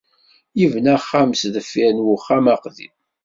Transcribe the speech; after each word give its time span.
Yebna 0.59 0.93
axxam 0.99 1.29
sdeffir 1.41 1.91
n 1.93 2.03
uxxam 2.15 2.45
aqdim. 2.53 2.93